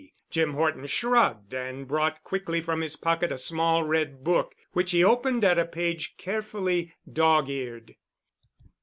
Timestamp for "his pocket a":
2.81-3.37